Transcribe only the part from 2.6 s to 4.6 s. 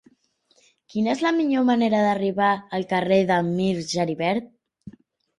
al carrer de Mir Geribert?